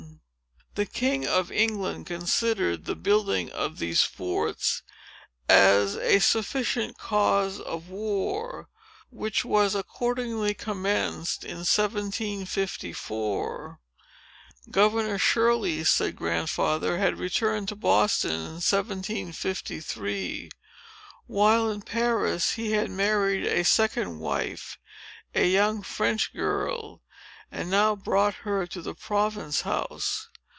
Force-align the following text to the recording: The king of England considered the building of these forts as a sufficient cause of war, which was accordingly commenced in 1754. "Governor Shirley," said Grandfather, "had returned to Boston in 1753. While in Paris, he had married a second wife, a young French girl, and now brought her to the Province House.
The 0.75 0.85
king 0.85 1.27
of 1.27 1.51
England 1.51 2.05
considered 2.05 2.85
the 2.85 2.95
building 2.95 3.51
of 3.51 3.77
these 3.77 4.03
forts 4.03 4.83
as 5.49 5.97
a 5.97 6.19
sufficient 6.19 6.97
cause 6.97 7.59
of 7.59 7.89
war, 7.89 8.69
which 9.09 9.43
was 9.43 9.75
accordingly 9.75 10.53
commenced 10.53 11.43
in 11.43 11.57
1754. 11.65 13.79
"Governor 14.71 15.17
Shirley," 15.19 15.83
said 15.83 16.15
Grandfather, 16.15 16.97
"had 16.99 17.17
returned 17.19 17.67
to 17.67 17.75
Boston 17.75 18.31
in 18.31 18.61
1753. 18.61 20.51
While 21.27 21.69
in 21.69 21.81
Paris, 21.81 22.53
he 22.53 22.71
had 22.71 22.89
married 22.89 23.45
a 23.45 23.65
second 23.65 24.19
wife, 24.19 24.77
a 25.35 25.45
young 25.45 25.81
French 25.81 26.33
girl, 26.33 27.01
and 27.51 27.69
now 27.69 27.93
brought 27.93 28.35
her 28.45 28.65
to 28.67 28.81
the 28.81 28.95
Province 28.95 29.59
House. 29.63 30.29